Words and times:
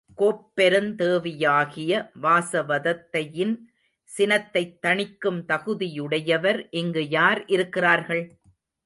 கோப்பெருந்தேவியாகிய 0.17 1.91
வாசவதத்தையின் 2.21 3.53
சினத்தைத் 4.09 4.79
தணிக்கும் 4.81 5.39
தகுதியுடையவர் 5.47 6.67
இங்கு 6.71 7.09
யார் 7.09 7.45
இருக்கிறார்கள்? 7.45 8.23